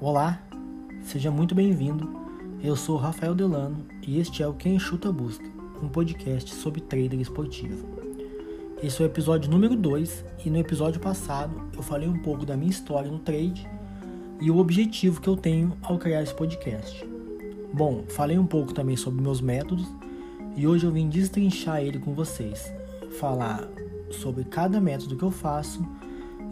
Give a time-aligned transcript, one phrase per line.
[0.00, 0.40] Olá,
[1.02, 2.08] seja muito bem-vindo.
[2.62, 5.44] Eu sou Rafael Delano e este é o Quem Chuta Busca,
[5.82, 7.84] um podcast sobre trader esportivo.
[8.80, 12.56] Esse é o episódio número 2 e no episódio passado eu falei um pouco da
[12.56, 13.68] minha história no trade
[14.40, 17.04] e o objetivo que eu tenho ao criar esse podcast.
[17.74, 19.92] Bom, falei um pouco também sobre meus métodos
[20.54, 22.72] e hoje eu vim destrinchar ele com vocês,
[23.18, 23.68] falar
[24.12, 25.84] sobre cada método que eu faço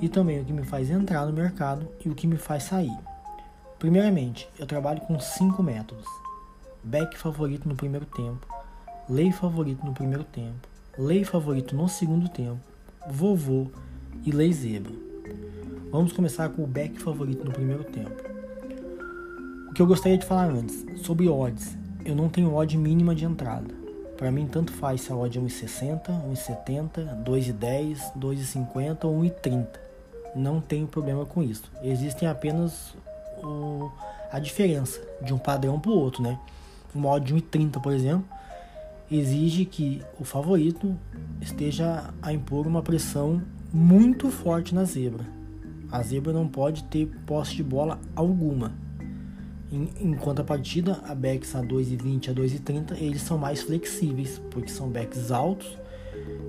[0.03, 3.06] e também o que me faz entrar no mercado e o que me faz sair.
[3.79, 6.07] Primeiramente, eu trabalho com cinco métodos:
[6.83, 8.47] back favorito no primeiro tempo,
[9.09, 10.67] lei favorito no primeiro tempo,
[10.99, 12.61] lei favorito no segundo tempo,
[13.09, 13.67] vovô
[14.25, 14.93] e lei zebra.
[15.91, 18.23] Vamos começar com o back favorito no primeiro tempo.
[19.69, 21.77] O que eu gostaria de falar antes sobre odds.
[22.05, 23.75] Eu não tenho odd mínima de entrada.
[24.17, 29.87] Para mim, tanto faz se a odd é 1,60, 1,70, 2,10, 2,50 ou 1,30
[30.37, 31.65] não tenho problema com isso.
[31.83, 32.95] Existem apenas
[33.47, 33.91] o,
[34.31, 36.39] a diferença de um padrão para o outro, né?
[36.95, 38.25] O modo de 1,30, por exemplo,
[39.11, 40.97] exige que o favorito
[41.41, 45.25] esteja a impor uma pressão muito forte na zebra.
[45.91, 48.73] A zebra não pode ter posse de bola alguma.
[49.71, 54.71] Em, enquanto a partida, a backs a 2,20 a 2,30, eles são mais flexíveis, porque
[54.71, 55.79] são backs altos.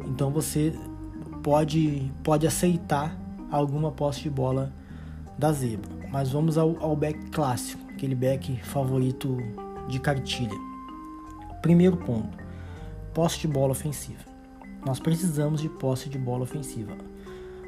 [0.06, 0.74] Então você
[1.44, 3.18] pode, pode aceitar
[3.52, 4.72] alguma posse de bola
[5.38, 5.97] da zebra.
[6.12, 9.38] Mas vamos ao, ao back clássico, aquele back favorito
[9.88, 10.58] de cartilha.
[11.62, 12.38] Primeiro ponto:
[13.14, 14.24] posse de bola ofensiva.
[14.86, 16.94] Nós precisamos de posse de bola ofensiva.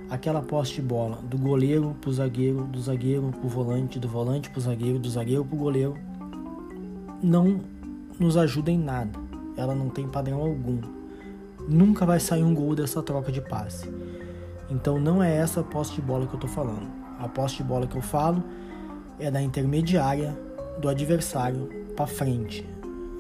[0.10, 4.08] Aquela posse de bola do goleiro para o zagueiro, do zagueiro para o volante, do
[4.08, 5.98] volante para o zagueiro, do zagueiro para o goleiro,
[7.22, 7.62] não
[8.20, 9.20] nos ajuda em nada.
[9.58, 10.80] Ela não tem padrão algum.
[11.68, 13.88] Nunca vai sair um gol dessa troca de passe.
[14.70, 16.88] Então não é essa posse de bola que eu estou falando.
[17.20, 18.44] A posse de bola que eu falo
[19.20, 20.36] é da intermediária
[20.80, 22.66] do adversário para frente.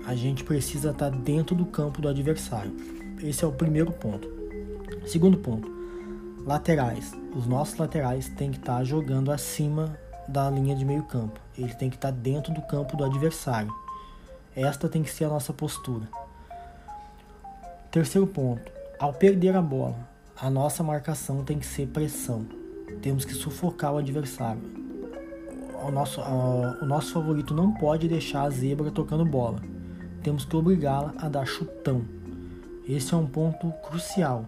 [0.07, 2.75] A gente precisa estar tá dentro do campo do adversário.
[3.21, 4.27] Esse é o primeiro ponto.
[5.05, 5.69] Segundo ponto,
[6.45, 7.13] laterais.
[7.35, 11.39] Os nossos laterais têm que estar tá jogando acima da linha de meio campo.
[11.57, 13.71] Ele tem que estar tá dentro do campo do adversário.
[14.55, 16.07] Esta tem que ser a nossa postura.
[17.91, 19.97] Terceiro ponto, ao perder a bola,
[20.39, 22.58] a nossa marcação tem que ser pressão.
[23.01, 24.61] Temos que sufocar o adversário.
[25.83, 29.59] O nosso, o nosso favorito não pode deixar a zebra tocando bola.
[30.22, 32.03] Temos que obrigá-la a dar chutão.
[32.88, 34.45] Esse é um ponto crucial,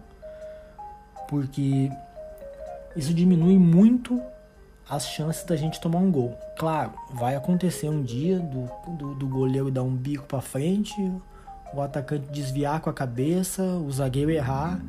[1.28, 1.90] porque
[2.96, 4.20] isso diminui muito
[4.88, 6.36] as chances da gente tomar um gol.
[6.58, 10.94] Claro, vai acontecer um dia do, do, do goleiro dar um bico para frente,
[11.72, 14.80] o atacante desviar com a cabeça, o zagueiro errar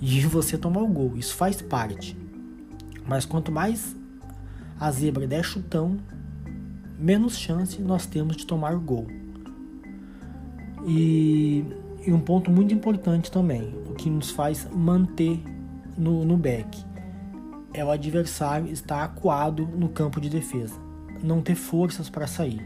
[0.00, 1.16] e você tomar o gol.
[1.16, 2.16] Isso faz parte.
[3.06, 3.96] Mas quanto mais
[4.78, 5.98] a zebra der chutão,
[6.98, 9.06] menos chance nós temos de tomar o gol.
[10.86, 11.64] E,
[12.04, 15.42] e um ponto muito importante também, o que nos faz manter
[15.96, 16.84] no, no back,
[17.74, 20.74] é o adversário estar acuado no campo de defesa,
[21.22, 22.60] não ter forças para sair.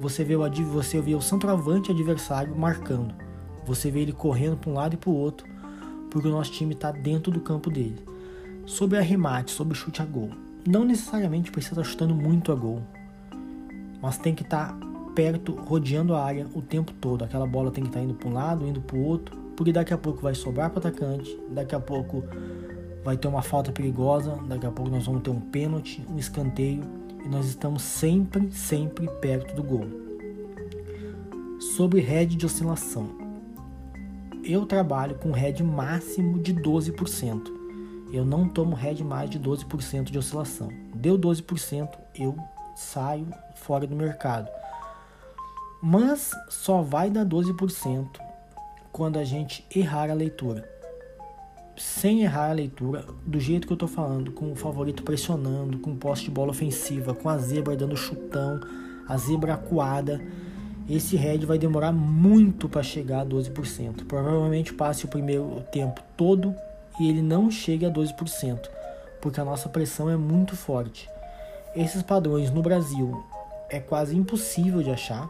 [0.00, 3.14] Você vê, o, você vê o centroavante adversário marcando,
[3.64, 5.46] você vê ele correndo para um lado e para o outro,
[6.10, 8.02] porque o nosso time está dentro do campo dele.
[8.68, 10.28] Sobre arremate, sobre chute a gol.
[10.68, 12.82] Não necessariamente precisa estar chutando muito a gol,
[14.02, 17.24] mas tem que estar tá perto, rodeando a área o tempo todo.
[17.24, 19.72] Aquela bola tem que estar tá indo para um lado, indo para o outro, porque
[19.72, 22.22] daqui a pouco vai sobrar para o atacante, daqui a pouco
[23.02, 26.84] vai ter uma falta perigosa, daqui a pouco nós vamos ter um pênalti, um escanteio
[27.24, 29.86] e nós estamos sempre, sempre perto do gol.
[31.74, 33.28] Sobre head de oscilação
[34.44, 37.57] eu trabalho com RED máximo de 12%.
[38.12, 40.68] Eu não tomo RED mais de 12% de oscilação.
[40.94, 42.36] Deu 12%, eu
[42.74, 44.48] saio fora do mercado.
[45.82, 48.06] Mas só vai dar 12%
[48.90, 50.68] quando a gente errar a leitura.
[51.76, 55.94] Sem errar a leitura, do jeito que eu estou falando, com o favorito pressionando, com
[55.94, 58.58] poste de bola ofensiva, com a zebra dando chutão,
[59.06, 60.20] a zebra acuada
[60.88, 64.06] esse head vai demorar muito para chegar a 12%.
[64.06, 66.54] Provavelmente passe o primeiro tempo todo
[66.98, 68.68] e ele não chegue a 12%,
[69.20, 71.08] porque a nossa pressão é muito forte.
[71.74, 73.24] Esses padrões no Brasil
[73.68, 75.28] é quase impossível de achar.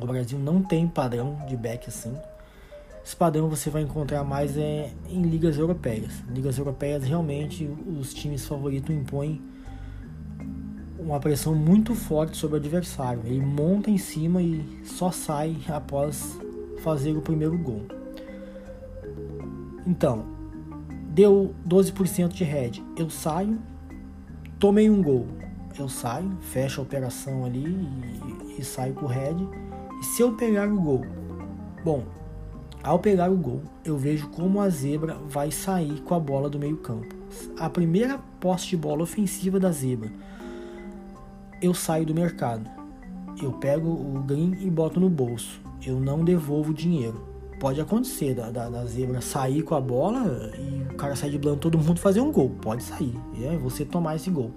[0.00, 2.16] O Brasil não tem padrão de back assim.
[3.04, 6.12] Esse padrão você vai encontrar mais é, em ligas europeias.
[6.28, 7.70] Ligas europeias realmente
[8.00, 9.40] os times favoritos impõem
[10.98, 13.22] uma pressão muito forte sobre o adversário.
[13.24, 16.38] Ele monta em cima e só sai após
[16.82, 17.82] fazer o primeiro gol.
[19.86, 20.35] Então,
[21.16, 22.84] deu 12% de head.
[22.94, 23.58] Eu saio,
[24.58, 25.26] tomei um gol.
[25.78, 29.48] eu saio, fecho a operação ali e, e saio com o head.
[29.98, 31.06] E se eu pegar o gol,
[31.82, 32.04] bom,
[32.82, 36.58] ao pegar o gol, eu vejo como a zebra vai sair com a bola do
[36.58, 37.16] meio-campo.
[37.58, 40.12] A primeira posse de bola ofensiva da zebra,
[41.62, 42.68] eu saio do mercado.
[43.42, 45.62] Eu pego o green e boto no bolso.
[45.82, 47.35] Eu não devolvo o dinheiro.
[47.58, 51.38] Pode acontecer da, da, da zebra sair com a bola e o cara sair de
[51.38, 52.50] blanco todo mundo fazer um gol.
[52.60, 53.18] Pode sair.
[53.42, 54.52] É você tomar esse gol.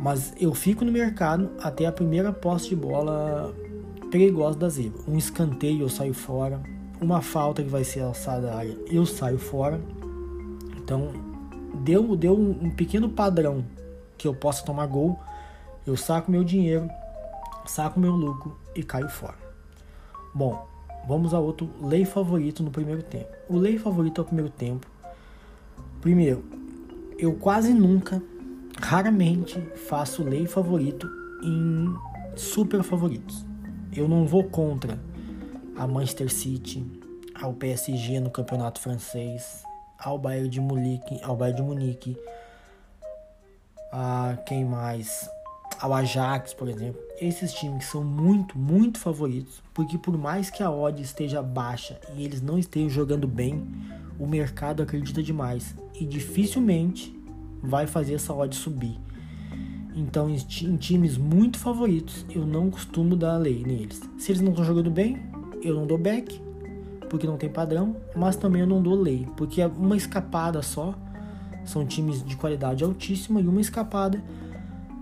[0.00, 3.54] Mas eu fico no mercado até a primeira posse de bola
[4.10, 5.02] perigosa da zebra.
[5.06, 6.60] Um escanteio eu saio fora.
[7.00, 9.80] Uma falta que vai ser alçada da área eu saio fora.
[10.76, 11.12] Então
[11.74, 13.64] deu, deu um, um pequeno padrão
[14.16, 15.18] que eu possa tomar gol.
[15.86, 16.88] Eu saco meu dinheiro,
[17.66, 19.36] saco meu lucro e caio fora.
[20.34, 20.67] Bom,
[21.08, 23.34] vamos a outro lei favorito no primeiro tempo.
[23.48, 24.86] O lei favorito ao primeiro tempo.
[26.02, 26.44] Primeiro,
[27.18, 28.22] eu quase nunca
[28.78, 31.08] raramente faço lei favorito
[31.42, 31.86] em
[32.36, 33.46] super favoritos.
[33.90, 35.00] Eu não vou contra
[35.74, 36.86] a Manchester City,
[37.34, 39.62] ao PSG no campeonato francês,
[39.98, 42.16] ao Bayern de Munique, ao Bayern de Munique,
[43.90, 45.28] a quem mais,
[45.80, 47.00] ao Ajax, por exemplo.
[47.20, 52.24] Esses times são muito, muito favoritos, porque por mais que a odd esteja baixa e
[52.24, 53.66] eles não estejam jogando bem,
[54.18, 57.16] o mercado acredita demais e dificilmente
[57.62, 58.98] vai fazer essa odd subir.
[59.94, 64.00] Então, em times muito favoritos, eu não costumo dar lei neles.
[64.16, 65.20] Se eles não estão jogando bem,
[65.60, 66.40] eu não dou back,
[67.10, 70.94] porque não tem padrão, mas também eu não dou lei, porque é uma escapada só.
[71.64, 74.22] São times de qualidade altíssima e uma escapada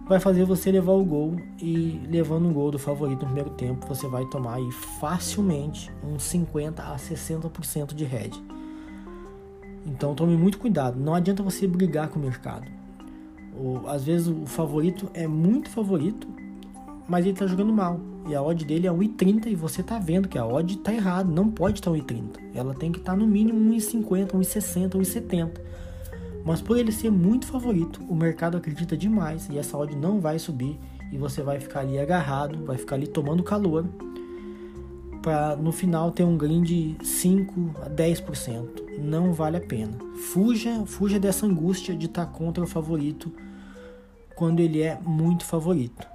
[0.06, 3.86] vai fazer você levar o gol e levando um gol do favorito no primeiro tempo,
[3.86, 8.40] você vai tomar aí facilmente uns 50 a 60% de head.
[9.84, 10.98] Então tome muito cuidado.
[10.98, 12.70] Não adianta você brigar com o mercado.
[13.58, 16.28] Ou, às vezes o favorito é muito favorito,
[17.08, 18.00] mas ele está jogando mal.
[18.28, 21.30] E a odd dele é 1,30 e você está vendo que a odd está errada.
[21.30, 22.38] Não pode estar tá 1,30.
[22.54, 25.60] Ela tem que estar tá no mínimo 1,50, 1,60, 1,70.
[26.46, 30.38] Mas por ele ser muito favorito, o mercado acredita demais e essa odd não vai
[30.38, 30.78] subir
[31.12, 33.84] e você vai ficar ali agarrado, vai ficar ali tomando calor
[35.20, 39.98] para no final ter um ganho de 5 a 10% não vale a pena.
[40.32, 43.32] Fuja, fuja dessa angústia de estar contra o favorito
[44.36, 46.06] quando ele é muito favorito.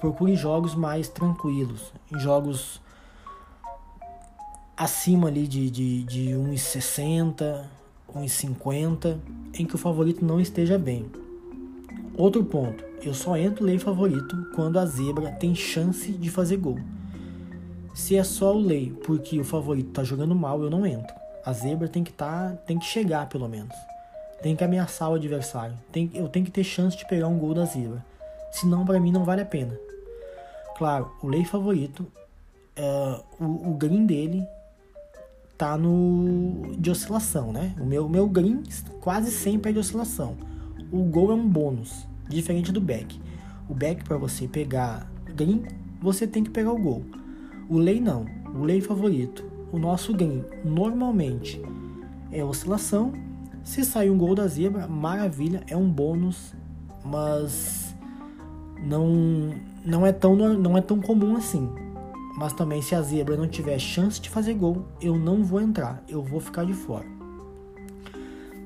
[0.00, 2.80] Procure jogos mais tranquilos, jogos
[4.74, 7.66] acima ali de, de, de 1,60,
[8.14, 9.18] 1,50,
[9.58, 11.06] em que o favorito não esteja bem.
[12.16, 16.78] Outro ponto, eu só entro lei favorito quando a zebra tem chance de fazer gol.
[17.94, 21.14] Se é só o lei porque o favorito está jogando mal, eu não entro.
[21.44, 23.74] A zebra tem que tá, tem que chegar pelo menos.
[24.42, 25.76] Tem que ameaçar o adversário.
[25.90, 28.04] Tem, eu tenho que ter chance de pegar um gol da zebra.
[28.52, 29.78] Senão para mim não vale a pena.
[30.76, 32.06] Claro, o lei favorito,
[32.76, 34.46] é, o, o green dele
[35.60, 37.74] tá no de oscilação, né?
[37.78, 38.62] O meu, meu green
[39.02, 40.34] quase sempre é de oscilação.
[40.90, 43.20] O gol é um bônus, diferente do back.
[43.68, 45.64] O back para você pegar green,
[46.00, 47.04] você tem que pegar o gol.
[47.68, 48.24] O lei não.
[48.54, 51.62] O lei favorito o nosso gain normalmente
[52.32, 53.12] é oscilação.
[53.62, 56.54] Se sair um gol da zebra, maravilha, é um bônus,
[57.04, 57.94] mas
[58.82, 59.52] não
[59.84, 61.68] não é tão não é tão comum assim.
[62.36, 66.02] Mas também se a zebra não tiver chance de fazer gol, eu não vou entrar,
[66.08, 67.06] eu vou ficar de fora.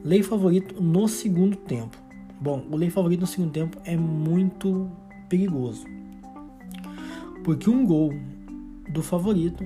[0.04, 1.96] Lei favorito no segundo tempo.
[2.40, 4.90] Bom, o lei favorito no segundo tempo é muito
[5.28, 5.86] perigoso.
[7.42, 8.12] Porque um gol
[8.88, 9.64] do favorito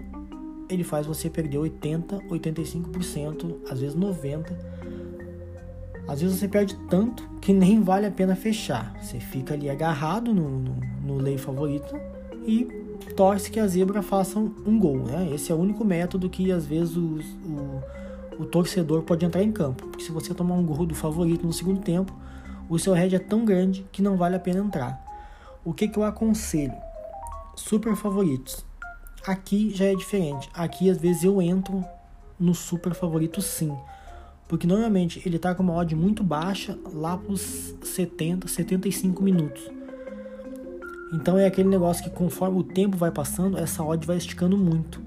[0.68, 4.46] ele faz você perder 80, 85%, às vezes 90%.
[6.06, 8.94] Às vezes você perde tanto que nem vale a pena fechar.
[9.02, 11.94] Você fica ali agarrado no, no, no lei favorito
[12.46, 12.66] e
[13.18, 14.98] torce que a zebra faça um gol.
[14.98, 15.30] Né?
[15.34, 17.18] Esse é o único método que às vezes o,
[18.38, 19.88] o, torcedor pode entrar em campo.
[19.88, 22.14] Porque se você tomar um gol do favorito no segundo tempo,
[22.68, 25.04] o seu head é tão grande que não vale a pena entrar.
[25.64, 26.76] O que, que eu aconselho?
[27.56, 28.64] Super favoritos.
[29.26, 30.48] Aqui já é diferente.
[30.54, 31.84] Aqui às vezes eu entro
[32.38, 33.76] no super favorito sim.
[34.46, 39.68] Porque normalmente ele tá com uma odd muito baixa lá pros 70, 75 minutos.
[41.12, 45.00] Então é aquele negócio que conforme o tempo vai passando, essa odd vai esticando muito.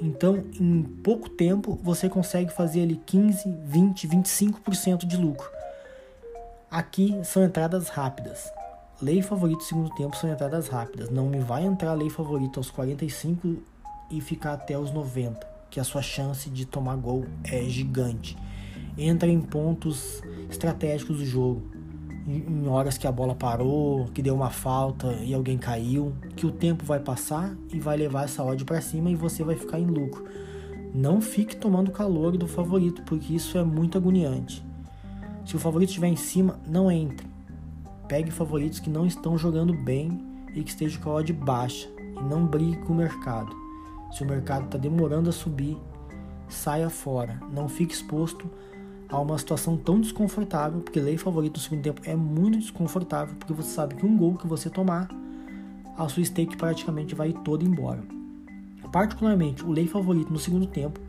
[0.00, 5.48] Então, em pouco tempo, você consegue fazer ali 15, 20, 25% de lucro.
[6.70, 8.50] Aqui são entradas rápidas.
[9.00, 11.10] Lei favorito segundo tempo são entradas rápidas.
[11.10, 13.56] Não me vai entrar lei favorito aos 45
[14.10, 18.36] e ficar até os 90, que a sua chance de tomar gol é gigante.
[18.98, 21.75] Entra em pontos estratégicos do jogo.
[22.26, 26.50] Em horas que a bola parou, que deu uma falta e alguém caiu, que o
[26.50, 29.86] tempo vai passar e vai levar essa odd para cima e você vai ficar em
[29.86, 30.24] lucro.
[30.92, 34.64] Não fique tomando calor do favorito, porque isso é muito agoniante.
[35.44, 37.28] Se o favorito estiver em cima, não entre.
[38.08, 40.20] Pegue favoritos que não estão jogando bem
[40.54, 43.54] e que estejam com a odd baixa e não brigue com o mercado.
[44.10, 45.76] Se o mercado está demorando a subir,
[46.48, 47.40] saia fora.
[47.52, 48.50] Não fique exposto
[49.08, 53.52] a uma situação tão desconfortável, porque lei favorito no segundo tempo é muito desconfortável, porque
[53.52, 55.08] você sabe que um gol que você tomar,
[55.96, 58.02] a sua stake praticamente vai toda embora.
[58.92, 61.00] Particularmente, o lei favorito no segundo tempo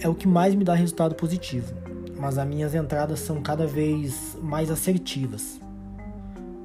[0.00, 1.72] é o que mais me dá resultado positivo,
[2.18, 5.60] mas as minhas entradas são cada vez mais assertivas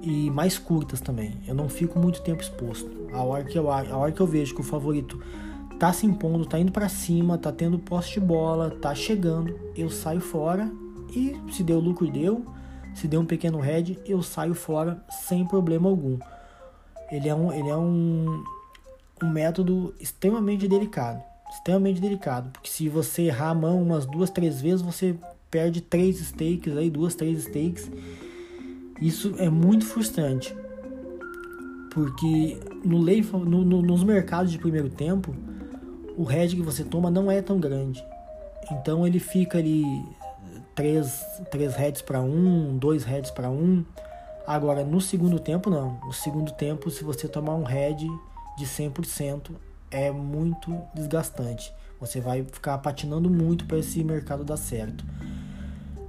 [0.02, 1.34] e mais curtas também.
[1.48, 2.90] Eu não fico muito tempo exposto.
[3.12, 5.22] A hora que eu, a hora que eu vejo que o favorito
[5.80, 9.90] tá se impondo, tá indo para cima, tá tendo poste de bola, tá chegando, eu
[9.90, 10.72] saio fora
[11.14, 12.46] e se deu lucro deu,
[12.96, 16.18] se deu um pequeno head, eu saio fora sem problema algum.
[17.12, 18.44] Ele é um, ele é um,
[19.24, 24.60] um método extremamente delicado, extremamente delicado, porque se você errar a mão umas duas, três
[24.60, 25.16] vezes, você
[25.52, 27.90] perde três stakes aí, duas, três stakes.
[29.00, 30.56] Isso é muito frustrante,
[31.92, 35.36] porque no, lei, no, no, nos mercados de primeiro tempo
[36.18, 38.04] o head que você toma não é tão grande.
[38.72, 39.86] Então ele fica ali
[40.74, 43.86] três, três heads para um, dois heads para um.
[44.46, 46.00] Agora no segundo tempo não.
[46.04, 48.06] No segundo tempo, se você tomar um head
[48.58, 49.52] de 100%,
[49.92, 51.72] é muito desgastante.
[52.00, 55.06] Você vai ficar patinando muito para esse mercado dar certo.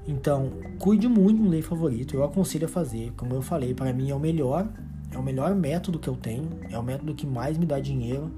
[0.06, 2.16] Então, cuide muito no lei favorito.
[2.16, 3.12] Eu aconselho a fazer.
[3.14, 4.66] Como eu falei, para mim é o melhor,
[5.12, 8.30] é o melhor método que eu tenho, é o método que mais me dá dinheiro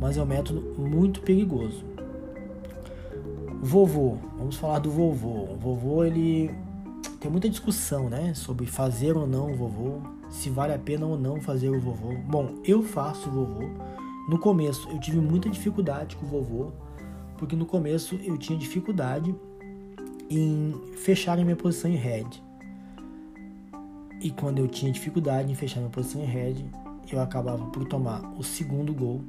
[0.00, 1.84] mas é um método muito perigoso.
[3.62, 5.52] Vovô, vamos falar do vovô.
[5.52, 6.50] O vovô ele
[7.18, 11.18] tem muita discussão, né, sobre fazer ou não o vovô, se vale a pena ou
[11.18, 12.14] não fazer o vovô.
[12.28, 13.62] Bom, eu faço o vovô.
[14.28, 16.72] No começo eu tive muita dificuldade com o vovô,
[17.38, 19.34] porque no começo eu tinha dificuldade
[20.28, 22.42] em fechar a minha posição em head.
[24.20, 26.70] E quando eu tinha dificuldade em fechar minha posição em head,
[27.10, 29.22] eu acabava por tomar o segundo gol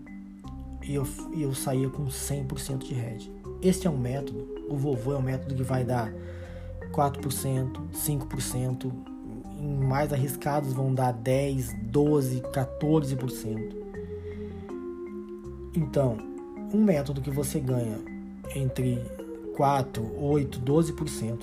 [0.87, 3.31] e eu, eu saía com 100% de head.
[3.61, 6.13] Este é um método, o vovô é um método que vai dar
[6.91, 8.91] 4%, 5%,
[9.59, 13.75] em mais arriscados vão dar 10, 12, 14%.
[15.75, 16.17] Então,
[16.73, 17.97] um método que você ganha
[18.55, 19.01] entre
[19.55, 21.39] 4, 8, 12%,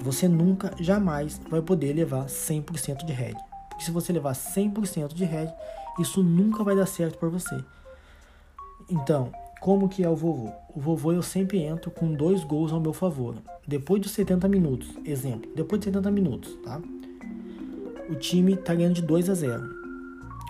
[0.00, 3.36] você nunca, jamais vai poder levar 100% de head.
[3.68, 5.52] Porque se você levar 100% de head,
[5.98, 7.64] isso nunca vai dar certo para você.
[8.88, 10.50] Então, como que é o vovô?
[10.74, 13.36] O vovô eu sempre entro com dois gols ao meu favor.
[13.66, 16.80] Depois dos 70 minutos, exemplo, depois de 70 minutos, tá?
[18.08, 19.62] O time tá ganhando de 2 a 0.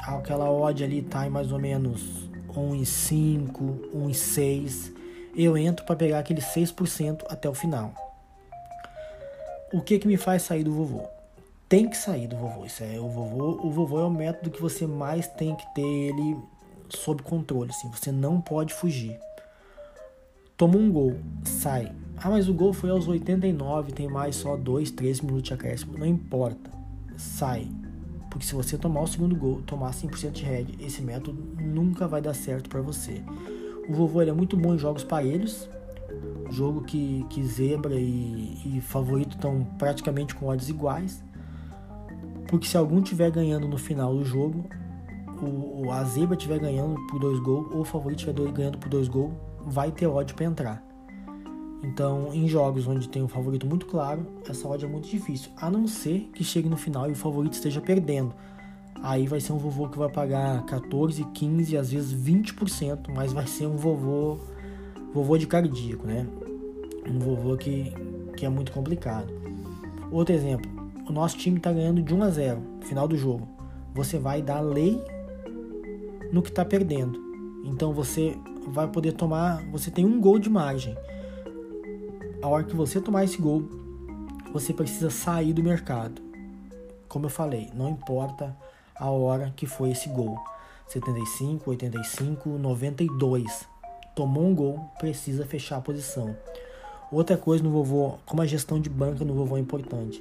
[0.07, 4.93] Aquela odd ali tá em mais ou menos 1,5, 1,6.
[5.37, 7.95] Eu entro para pegar aquele 6% até o final.
[9.73, 11.07] O que que me faz sair do vovô?
[11.69, 12.65] Tem que sair do vovô.
[12.65, 13.67] Isso é o vovô.
[13.67, 16.37] O vovô é o método que você mais tem que ter ele
[16.99, 19.19] sob controle, assim, você não pode fugir.
[20.57, 21.93] Tomou um gol, sai.
[22.17, 25.99] Ah, mas o gol foi aos 89, tem mais só 2, 3 minutos de acréscimo.
[25.99, 26.71] Não importa,
[27.17, 27.69] sai.
[28.31, 32.23] Porque se você tomar o segundo gol, tomar 100% de head, esse método nunca vai
[32.23, 33.23] dar certo para você.
[33.89, 35.69] O vovô é muito bom em jogos parelhos,
[36.51, 41.23] jogo que, que zebra e, e favorito estão praticamente com odds iguais.
[42.47, 44.69] Porque se algum tiver ganhando no final do jogo,
[45.47, 49.09] o, a zebra estiver ganhando por dois gols ou o favorito estiver ganhando por dois
[49.09, 49.33] gols,
[49.65, 50.93] vai ter odd para entrar.
[51.83, 55.69] Então, em jogos onde tem um favorito muito claro, essa odd é muito difícil, a
[55.69, 58.33] não ser que chegue no final e o favorito esteja perdendo.
[59.03, 63.47] Aí vai ser um vovô que vai pagar 14, 15, às vezes 20%, mas vai
[63.49, 64.39] ser um vovô
[65.13, 66.27] vovô de cardíaco, né?
[67.07, 67.93] Um vovô que,
[68.37, 69.33] que é muito complicado.
[70.11, 70.71] Outro exemplo,
[71.09, 73.49] o nosso time está ganhando de 1 a 0 final do jogo.
[73.93, 75.03] Você vai dar lei
[76.33, 77.21] no que está perdendo.
[77.63, 78.37] Então você
[78.67, 80.97] vai poder tomar, você tem um gol de margem.
[82.41, 83.63] A hora que você tomar esse gol,
[84.53, 86.21] você precisa sair do mercado.
[87.07, 88.57] Como eu falei, não importa
[88.97, 90.39] a hora que foi esse gol.
[90.89, 93.69] 75, 85, 92.
[94.15, 96.35] Tomou um gol, precisa fechar a posição.
[97.11, 100.19] Outra coisa no vovô, como a gestão de banca no vovô é importante.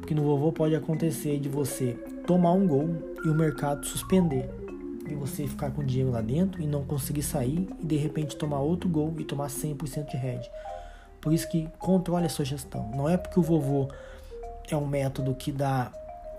[0.00, 1.92] Porque no vovô pode acontecer de você
[2.26, 2.88] tomar um gol
[3.24, 4.63] e o mercado suspender
[5.08, 8.60] e você ficar com dinheiro lá dentro e não conseguir sair e de repente tomar
[8.60, 10.50] outro gol e tomar 100% de head.
[11.20, 12.90] Por isso que controle a sua gestão.
[12.94, 13.88] Não é porque o vovô
[14.70, 15.92] é um método que dá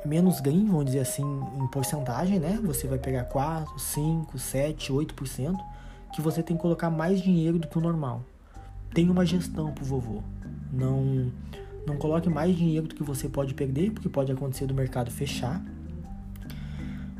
[0.05, 1.23] menos ganho, vamos dizer assim,
[1.57, 2.59] em porcentagem, né?
[2.63, 5.55] Você vai pegar 4, 5, 7, 8%,
[6.13, 8.21] que você tem que colocar mais dinheiro do que o normal.
[8.93, 10.21] Tem uma gestão pro vovô.
[10.71, 11.31] Não
[11.85, 15.63] não coloque mais dinheiro do que você pode perder, porque pode acontecer do mercado fechar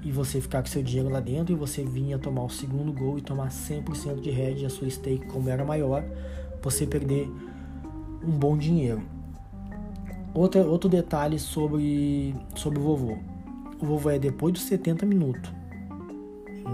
[0.05, 3.17] e você ficar com seu dinheiro lá dentro e você vinha tomar o segundo gol
[3.17, 6.05] e tomar 100% de head a sua stake como era maior,
[6.61, 7.27] você perder
[8.23, 9.01] um bom dinheiro.
[10.31, 13.17] Outra, outro detalhe sobre, sobre o vovô.
[13.81, 15.51] O vovô é depois dos 70 minutos.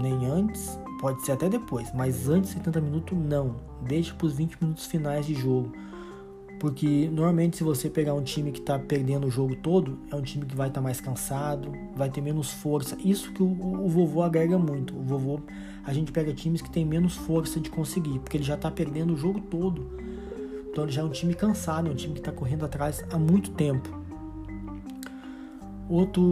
[0.02, 3.56] Nem antes, pode ser até depois, mas antes de 70 minutos não.
[3.88, 5.72] Deixa para os 20 minutos finais de jogo
[6.62, 10.22] porque normalmente se você pegar um time que está perdendo o jogo todo, é um
[10.22, 12.96] time que vai estar tá mais cansado, vai ter menos força.
[13.04, 14.96] Isso que o, o, vovô agrega muito.
[14.96, 15.40] O vovô,
[15.84, 19.12] a gente pega times que tem menos força de conseguir, porque ele já está perdendo
[19.12, 19.90] o jogo todo.
[20.70, 23.18] Então ele já é um time cansado, é um time que está correndo atrás há
[23.18, 23.88] muito tempo.
[25.90, 26.22] Outro,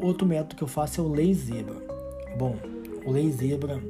[0.00, 1.74] outro método que eu faço é o lei zebra.
[2.38, 2.54] Bom,
[3.04, 3.82] o lei zebra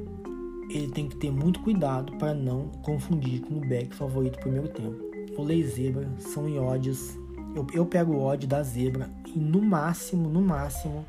[0.67, 4.67] ele tem que ter muito cuidado para não confundir com o back favorito do primeiro
[4.67, 5.10] tempo
[5.41, 7.17] pulei zebra, são em ódios.
[7.55, 11.03] Eu, eu pego o ódio da zebra e no máximo, no máximo,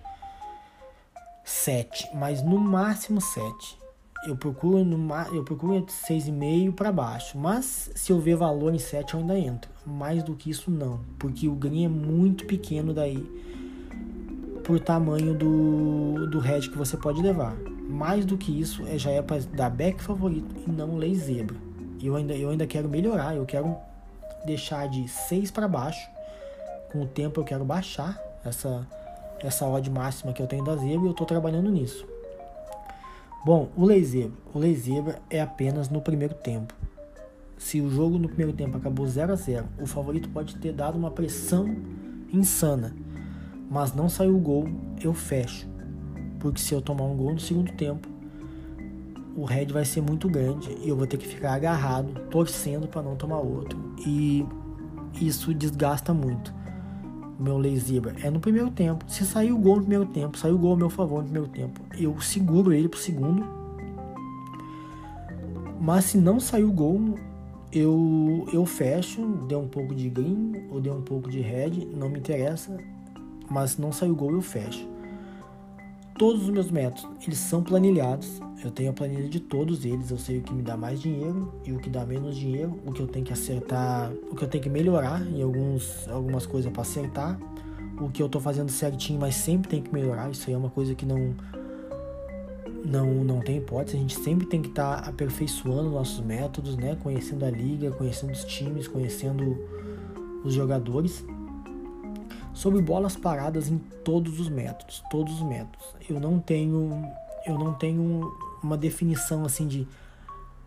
[1.44, 2.08] 7.
[2.14, 3.78] Mas no máximo 7.
[4.26, 7.36] Eu procuro, no, eu procuro 6,5 para baixo.
[7.36, 9.70] Mas se eu ver valor em 7, eu ainda entro.
[9.84, 11.00] Mais do que isso, não.
[11.18, 13.22] Porque o green é muito pequeno daí.
[14.64, 17.54] Por tamanho do, do head que você pode levar.
[17.86, 21.56] Mais do que isso, é, já é para dar back favorito e não lei zebra.
[22.02, 23.36] Eu ainda, eu ainda quero melhorar.
[23.36, 23.76] Eu quero
[24.44, 26.08] deixar de 6 para baixo.
[26.90, 28.86] Com o tempo eu quero baixar essa,
[29.40, 32.06] essa odd máxima que eu tenho da zebra e eu estou trabalhando nisso.
[33.44, 36.74] Bom, o laser, o laser é apenas no primeiro tempo.
[37.58, 40.96] Se o jogo no primeiro tempo acabou 0 a 0, o favorito pode ter dado
[40.96, 41.76] uma pressão
[42.32, 42.94] insana,
[43.70, 44.68] mas não saiu o gol,
[45.00, 45.68] eu fecho.
[46.38, 48.08] Porque se eu tomar um gol no segundo tempo,
[49.34, 53.02] o head vai ser muito grande e eu vou ter que ficar agarrado, torcendo para
[53.02, 53.78] não tomar outro.
[54.06, 54.46] E
[55.20, 56.52] isso desgasta muito
[57.38, 58.02] o meu laser.
[58.22, 59.04] É no primeiro tempo.
[59.08, 61.48] Se sair o gol no primeiro tempo, sair o gol a meu favor no primeiro
[61.48, 63.44] tempo, eu seguro ele pro segundo.
[65.80, 67.18] Mas se não sair o gol,
[67.72, 72.08] eu, eu fecho, deu um pouco de green ou deu um pouco de red, não
[72.08, 72.76] me interessa.
[73.50, 74.91] Mas se não sair o gol, eu fecho.
[76.18, 78.40] Todos os meus métodos, eles são planilhados.
[78.62, 80.10] Eu tenho a planilha de todos eles.
[80.10, 82.92] Eu sei o que me dá mais dinheiro e o que dá menos dinheiro, o
[82.92, 86.70] que eu tenho que acertar, o que eu tenho que melhorar em alguns, algumas coisas
[86.70, 87.38] para acertar,
[88.00, 90.30] o que eu tô fazendo certinho, mas sempre tem que melhorar.
[90.30, 91.34] Isso aí é uma coisa que não
[92.84, 93.96] não não tem hipótese.
[93.96, 96.96] A gente sempre tem que estar tá aperfeiçoando nossos métodos, né?
[97.02, 99.58] Conhecendo a liga, conhecendo os times, conhecendo
[100.44, 101.24] os jogadores
[102.52, 105.94] sobre bolas paradas em todos os métodos, todos os métodos.
[106.08, 107.04] Eu não tenho
[107.44, 109.86] eu não tenho uma definição assim de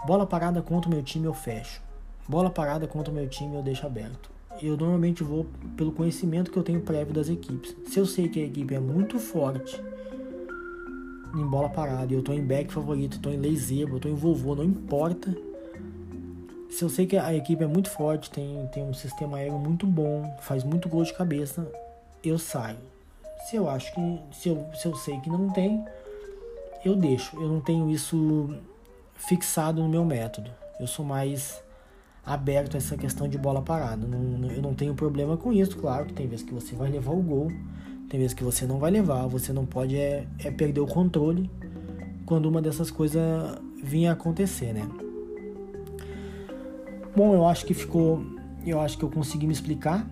[0.06, 1.82] bola parada contra o meu time eu fecho.
[2.28, 4.30] Bola parada contra o meu time eu deixo aberto.
[4.62, 5.46] Eu normalmente vou
[5.76, 7.76] pelo conhecimento que eu tenho prévio das equipes.
[7.88, 9.82] Se eu sei que a equipe é muito forte
[11.34, 14.56] em bola parada, eu tô em back favorito, tô em laser, eu tô em vovô,
[14.56, 15.36] não importa.
[16.70, 19.86] Se eu sei que a equipe é muito forte, tem, tem um sistema aéreo muito
[19.86, 21.66] bom, faz muito gol de cabeça,
[22.24, 22.78] eu saio.
[23.48, 24.20] Se eu acho que.
[24.32, 25.86] Se eu, se eu sei que não tem,
[26.84, 27.36] eu deixo.
[27.40, 28.56] Eu não tenho isso
[29.16, 30.50] fixado no meu método.
[30.80, 31.64] Eu sou mais
[32.26, 34.06] aberto a essa questão de bola parada.
[34.08, 37.12] Não, eu não tenho problema com isso, claro que tem vezes que você vai levar
[37.12, 37.52] o gol,
[38.10, 41.50] tem vezes que você não vai levar, você não pode é, é perder o controle
[42.26, 43.22] quando uma dessas coisas
[43.84, 44.90] vinha acontecer, né?
[47.16, 48.26] Bom, eu acho que ficou,
[48.66, 50.06] eu acho que eu consegui me explicar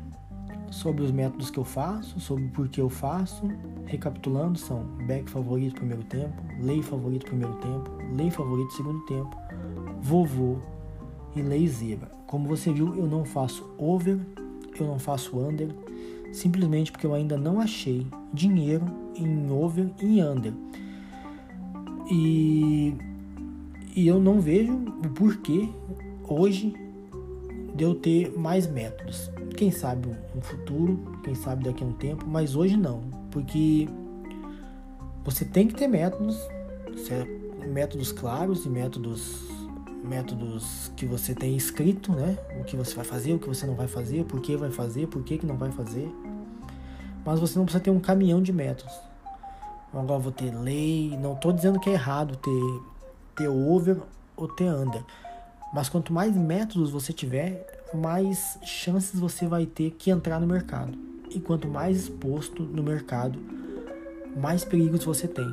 [0.72, 3.44] sobre os métodos que eu faço, sobre por que eu faço.
[3.86, 9.36] Recapitulando, são back favorito primeiro tempo, lei favorito primeiro tempo, lei favorito segundo tempo,
[10.02, 10.60] vovô
[11.36, 12.10] e lei zebra.
[12.26, 14.18] Como você viu, eu não faço over,
[14.80, 15.76] eu não faço under,
[16.32, 18.86] simplesmente porque eu ainda não achei dinheiro
[19.18, 20.54] em over e under.
[22.10, 22.96] E,
[23.94, 25.68] e eu não vejo o porquê
[26.26, 26.74] hoje
[27.73, 29.31] de eu ter mais métodos.
[29.57, 33.88] Quem sabe no futuro, quem sabe daqui a um tempo, mas hoje não, porque
[35.23, 36.38] você tem que ter métodos,
[37.67, 39.51] métodos claros e métodos
[40.03, 42.38] métodos que você tem escrito, né?
[42.59, 45.07] O que você vai fazer, o que você não vai fazer, por que vai fazer,
[45.07, 46.13] por que, que não vai fazer.
[47.25, 48.93] Mas você não precisa ter um caminhão de métodos.
[49.93, 52.81] Agora vou ter lei, não estou dizendo que é errado ter,
[53.36, 54.01] ter over
[54.36, 55.03] ou ter under.
[55.73, 60.97] Mas quanto mais métodos você tiver, mais chances você vai ter que entrar no mercado.
[61.36, 63.39] e quanto mais exposto no mercado,
[64.36, 65.47] mais perigos você tem.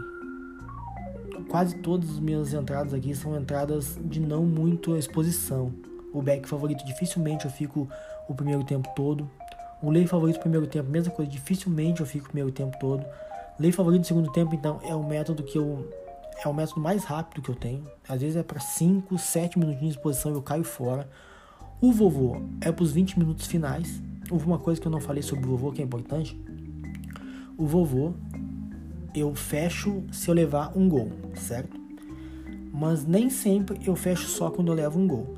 [1.48, 5.72] Quase todas as minhas entradas aqui são entradas de não muito exposição.
[6.12, 7.88] O back favorito dificilmente eu fico
[8.28, 9.28] o primeiro tempo todo.
[9.82, 13.04] O lei favorito primeiro tempo, mesma coisa, dificilmente eu fico o primeiro tempo todo.
[13.58, 15.88] Lei favorito segundo tempo, então, é o método que eu
[16.42, 17.84] é o método mais rápido que eu tenho.
[18.08, 21.08] Às vezes é para 5, 7 minutinhos de exposição eu caio fora.
[21.80, 24.02] O vovô é para os 20 minutos finais.
[24.30, 26.40] Uma coisa que eu não falei sobre o vovô que é importante.
[27.56, 28.14] O vovô
[29.14, 31.78] eu fecho se eu levar um gol, certo?
[32.72, 35.34] Mas nem sempre eu fecho só quando eu levo um gol.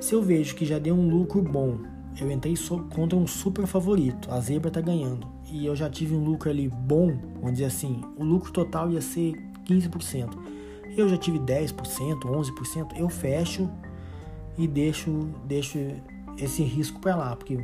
[0.00, 1.78] Se eu vejo que já deu um lucro bom,
[2.20, 2.54] eu entrei
[2.90, 6.68] contra um super favorito, a zebra tá ganhando, e eu já tive um lucro ali
[6.68, 9.34] bom, vamos dizer assim, o lucro total ia ser
[9.72, 10.30] 15%.
[10.96, 11.72] Eu já tive 10%,
[12.20, 13.70] 11%, eu fecho
[14.58, 15.78] e deixo, deixo
[16.38, 17.58] esse risco para lá, porque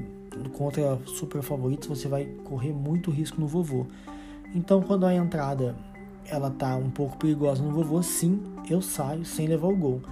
[0.52, 3.86] contra super favoritos você vai correr muito risco no vovô.
[4.54, 5.76] Então, quando a entrada
[6.26, 10.02] ela tá um pouco perigosa no vovô, sim, eu saio sem levar o gol.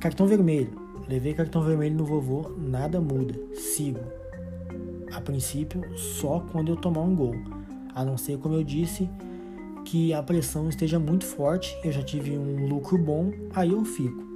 [0.00, 0.86] Cartão vermelho.
[1.08, 3.34] Levei cartão vermelho no vovô, nada muda.
[3.54, 4.00] Sigo.
[5.12, 7.34] A princípio, só quando eu tomar um gol.
[7.94, 9.08] A não ser, como eu disse,
[9.86, 14.26] que a pressão esteja muito forte, eu já tive um lucro bom, aí eu fico.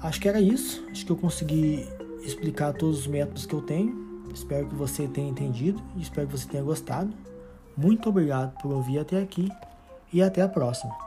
[0.00, 0.86] Acho que era isso.
[0.90, 1.86] Acho que eu consegui
[2.22, 4.24] explicar todos os métodos que eu tenho.
[4.32, 7.12] Espero que você tenha entendido e espero que você tenha gostado.
[7.76, 9.50] Muito obrigado por ouvir até aqui
[10.12, 11.05] e até a próxima.